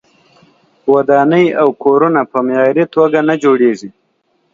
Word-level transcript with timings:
ودانۍ 0.93 1.45
او 1.61 1.67
کورونه 1.83 2.21
په 2.31 2.39
معیاري 2.47 2.85
توګه 2.95 3.19
نه 3.27 3.35
جوړیږي. 3.43 3.89